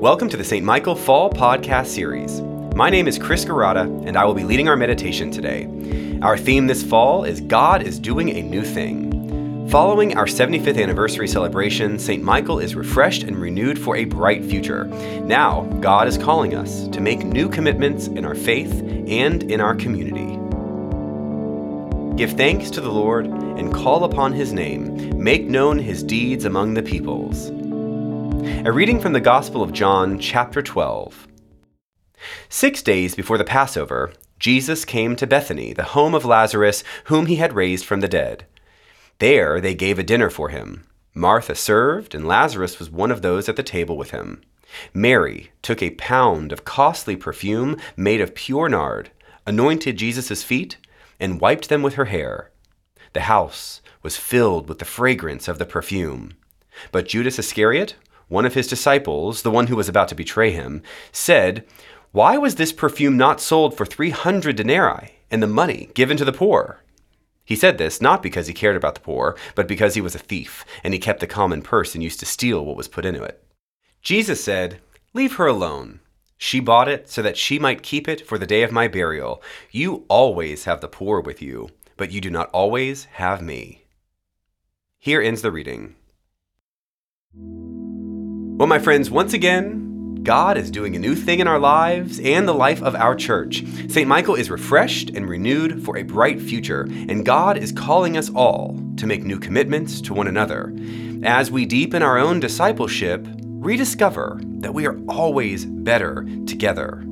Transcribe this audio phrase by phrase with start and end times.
[0.00, 0.64] Welcome to the St.
[0.64, 2.40] Michael Fall Podcast Series.
[2.74, 5.68] My name is Chris Garata, and I will be leading our meditation today.
[6.22, 9.68] Our theme this fall is God is doing a new thing.
[9.68, 12.22] Following our 75th anniversary celebration, St.
[12.22, 14.84] Michael is refreshed and renewed for a bright future.
[14.86, 18.72] Now, God is calling us to make new commitments in our faith
[19.06, 20.38] and in our community.
[22.16, 25.22] Give thanks to the Lord and call upon his name.
[25.22, 27.50] Make known his deeds among the peoples.
[28.62, 31.26] A reading from the Gospel of John, chapter 12.
[32.50, 37.36] Six days before the Passover, Jesus came to Bethany, the home of Lazarus, whom he
[37.36, 38.44] had raised from the dead.
[39.18, 40.84] There they gave a dinner for him.
[41.14, 44.42] Martha served, and Lazarus was one of those at the table with him.
[44.92, 49.10] Mary took a pound of costly perfume made of pure nard,
[49.46, 50.76] anointed Jesus' feet,
[51.18, 52.50] and wiped them with her hair.
[53.14, 56.34] The house was filled with the fragrance of the perfume.
[56.92, 57.94] But Judas Iscariot,
[58.30, 61.66] one of his disciples, the one who was about to betray him, said,
[62.12, 66.32] Why was this perfume not sold for 300 denarii and the money given to the
[66.32, 66.82] poor?
[67.44, 70.20] He said this not because he cared about the poor, but because he was a
[70.20, 73.24] thief, and he kept the common purse and used to steal what was put into
[73.24, 73.42] it.
[74.00, 74.80] Jesus said,
[75.12, 75.98] Leave her alone.
[76.38, 79.42] She bought it so that she might keep it for the day of my burial.
[79.72, 83.82] You always have the poor with you, but you do not always have me.
[85.00, 85.96] Here ends the reading.
[88.60, 92.46] Well, my friends, once again, God is doing a new thing in our lives and
[92.46, 93.64] the life of our church.
[93.88, 94.06] St.
[94.06, 98.78] Michael is refreshed and renewed for a bright future, and God is calling us all
[98.98, 100.76] to make new commitments to one another.
[101.22, 107.02] As we deepen our own discipleship, rediscover that we are always better together.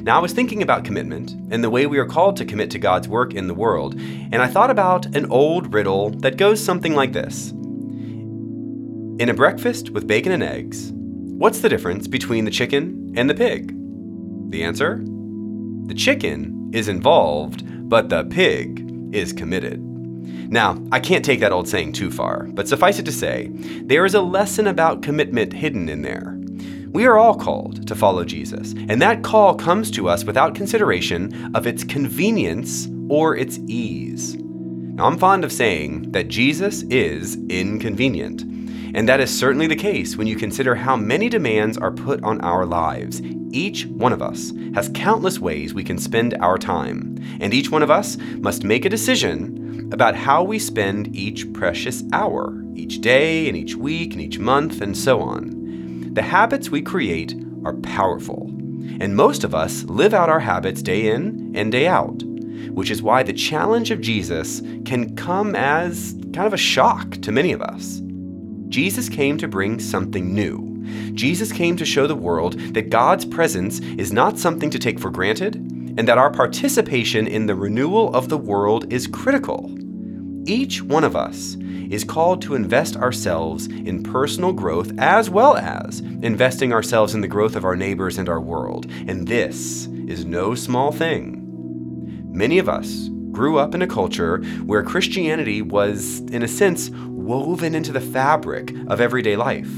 [0.00, 2.80] Now, I was thinking about commitment and the way we are called to commit to
[2.80, 6.96] God's work in the world, and I thought about an old riddle that goes something
[6.96, 7.52] like this
[9.18, 13.34] in a breakfast with bacon and eggs, what's the difference between the chicken and the
[13.34, 13.74] pig?
[14.50, 15.02] The answer?
[15.86, 19.80] The chicken is involved, but the pig is committed.
[20.50, 23.50] Now, I can't take that old saying too far, but suffice it to say,
[23.84, 26.38] there is a lesson about commitment hidden in there.
[26.90, 31.54] We are all called to follow Jesus, and that call comes to us without consideration
[31.54, 34.36] of its convenience or its ease.
[34.36, 38.61] Now, I'm fond of saying that Jesus is inconvenient.
[38.94, 42.40] And that is certainly the case when you consider how many demands are put on
[42.42, 43.22] our lives.
[43.50, 47.82] Each one of us has countless ways we can spend our time, and each one
[47.82, 53.48] of us must make a decision about how we spend each precious hour, each day,
[53.48, 56.12] and each week, and each month, and so on.
[56.14, 58.46] The habits we create are powerful,
[59.00, 62.22] and most of us live out our habits day in and day out,
[62.70, 67.32] which is why the challenge of Jesus can come as kind of a shock to
[67.32, 68.00] many of us.
[68.72, 70.82] Jesus came to bring something new.
[71.12, 75.10] Jesus came to show the world that God's presence is not something to take for
[75.10, 79.70] granted, and that our participation in the renewal of the world is critical.
[80.46, 81.54] Each one of us
[81.90, 87.28] is called to invest ourselves in personal growth as well as investing ourselves in the
[87.28, 88.86] growth of our neighbors and our world.
[89.06, 91.44] And this is no small thing.
[92.32, 97.74] Many of us grew up in a culture where Christianity was, in a sense, woven
[97.74, 99.70] into the fabric of everyday life.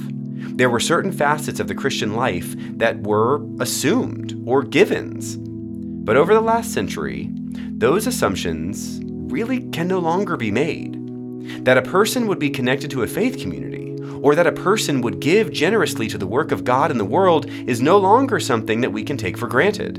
[0.57, 5.37] There were certain facets of the Christian life that were assumed or givens.
[5.37, 11.01] But over the last century, those assumptions really can no longer be made.
[11.65, 15.21] That a person would be connected to a faith community, or that a person would
[15.21, 18.93] give generously to the work of God in the world, is no longer something that
[18.93, 19.99] we can take for granted.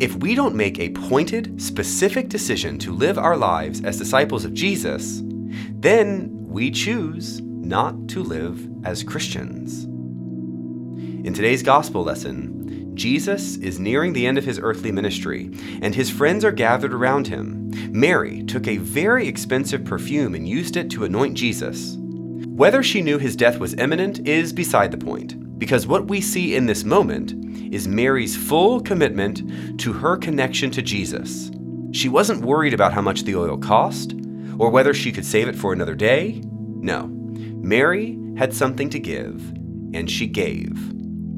[0.00, 4.54] If we don't make a pointed, specific decision to live our lives as disciples of
[4.54, 9.84] Jesus, then we choose not to live as Christians.
[9.84, 15.50] In today's gospel lesson, Jesus is nearing the end of his earthly ministry,
[15.82, 17.70] and his friends are gathered around him.
[17.92, 21.98] Mary took a very expensive perfume and used it to anoint Jesus.
[21.98, 26.56] Whether she knew his death was imminent is beside the point, because what we see
[26.56, 27.34] in this moment
[27.72, 31.52] is Mary's full commitment to her connection to Jesus.
[31.92, 34.14] She wasn't worried about how much the oil cost,
[34.58, 36.42] or whether she could save it for another day.
[36.44, 37.08] No.
[37.08, 39.48] Mary had something to give,
[39.92, 40.76] and she gave.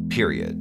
[0.08, 0.56] Period.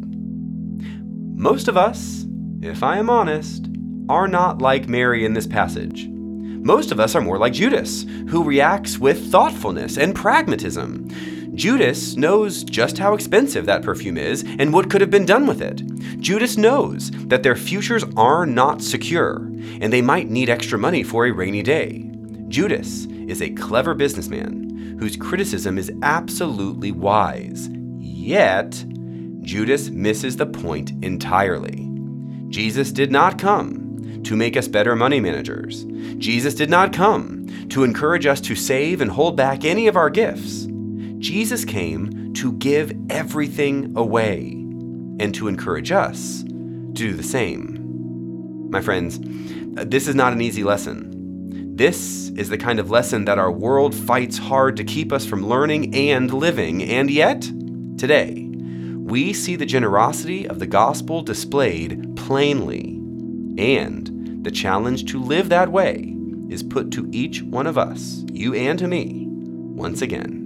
[1.38, 2.26] Most of us,
[2.62, 3.68] if I am honest,
[4.10, 6.08] are not like Mary in this passage.
[6.10, 11.08] Most of us are more like Judas, who reacts with thoughtfulness and pragmatism.
[11.62, 15.62] Judas knows just how expensive that perfume is and what could have been done with
[15.62, 15.86] it.
[16.20, 19.36] Judas knows that their futures are not secure,
[19.80, 22.10] and they might need extra money for a rainy day.
[22.48, 27.70] Judas is a clever businessman whose criticism is absolutely wise.
[28.00, 28.84] Yet,
[29.42, 31.88] Judas misses the point entirely.
[32.50, 35.84] Jesus did not come to make us better money managers.
[36.18, 40.10] Jesus did not come to encourage us to save and hold back any of our
[40.10, 40.71] gifts.
[41.22, 44.54] Jesus came to give everything away
[45.20, 46.50] and to encourage us to
[46.94, 48.70] do the same.
[48.72, 49.20] My friends,
[49.86, 51.76] this is not an easy lesson.
[51.76, 55.46] This is the kind of lesson that our world fights hard to keep us from
[55.46, 57.42] learning and living, and yet,
[57.98, 58.48] today,
[58.98, 62.96] we see the generosity of the gospel displayed plainly,
[63.60, 66.16] and the challenge to live that way
[66.50, 70.41] is put to each one of us, you and to me, once again.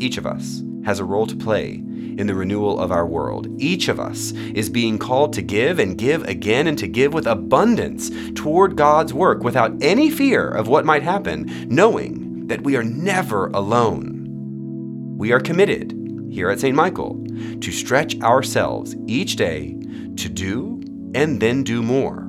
[0.00, 3.48] Each of us has a role to play in the renewal of our world.
[3.60, 7.26] Each of us is being called to give and give again and to give with
[7.26, 12.82] abundance toward God's work without any fear of what might happen, knowing that we are
[12.82, 15.16] never alone.
[15.18, 15.94] We are committed
[16.30, 16.76] here at St.
[16.76, 17.24] Michael
[17.60, 19.76] to stretch ourselves each day
[20.16, 20.80] to do
[21.14, 22.26] and then do more.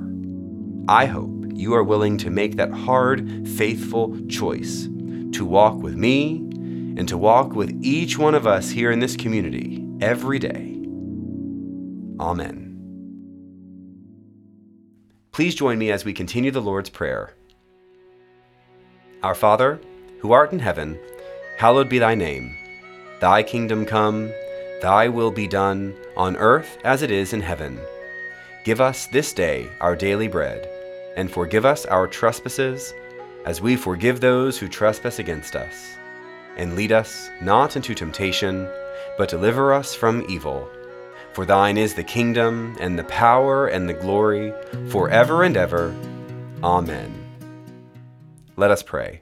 [0.88, 4.88] I hope you are willing to make that hard, faithful choice
[5.34, 6.49] to walk with me
[7.00, 10.76] and to walk with each one of us here in this community every day.
[12.20, 12.76] Amen.
[15.32, 17.34] Please join me as we continue the Lord's Prayer.
[19.24, 19.80] Our Father,
[20.20, 21.00] who art in heaven,
[21.58, 22.54] hallowed be thy name.
[23.22, 24.30] Thy kingdom come,
[24.82, 27.80] thy will be done, on earth as it is in heaven.
[28.66, 30.68] Give us this day our daily bread,
[31.16, 32.94] and forgive us our trespasses,
[33.46, 35.96] as we forgive those who trespass against us.
[36.60, 38.70] And lead us not into temptation
[39.20, 40.70] but deliver us from evil.
[41.34, 44.54] For thine is the kingdom, and the power, and the glory,
[44.88, 45.94] forever and ever.
[46.64, 47.12] Amen.
[48.56, 49.20] Let us pray.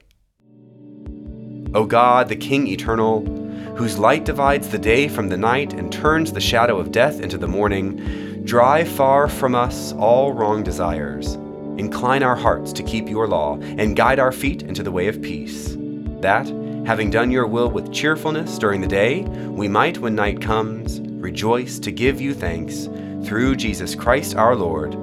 [1.74, 3.26] O God, the King eternal,
[3.74, 7.36] whose light divides the day from the night and turns the shadow of death into
[7.36, 11.34] the morning, drive far from us all wrong desires.
[11.76, 15.20] Incline our hearts to keep your law, and guide our feet into the way of
[15.20, 15.76] peace.
[16.20, 16.46] That,
[16.86, 21.78] having done your will with cheerfulness during the day, we might, when night comes, rejoice
[21.80, 22.88] to give you thanks
[23.26, 24.94] through Jesus Christ our Lord.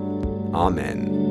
[0.53, 1.24] Amen.